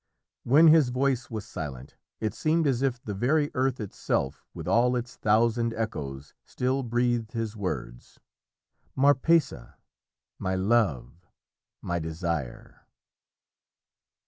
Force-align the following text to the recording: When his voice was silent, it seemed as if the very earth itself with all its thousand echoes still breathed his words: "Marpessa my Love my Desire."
When 0.45 0.69
his 0.69 0.89
voice 0.89 1.29
was 1.29 1.45
silent, 1.45 1.95
it 2.19 2.33
seemed 2.33 2.65
as 2.65 2.81
if 2.81 2.99
the 3.03 3.13
very 3.13 3.51
earth 3.53 3.79
itself 3.79 4.43
with 4.51 4.67
all 4.67 4.95
its 4.95 5.15
thousand 5.15 5.75
echoes 5.75 6.33
still 6.43 6.81
breathed 6.81 7.33
his 7.33 7.55
words: 7.55 8.19
"Marpessa 8.97 9.75
my 10.39 10.55
Love 10.55 11.27
my 11.83 11.99
Desire." 11.99 12.81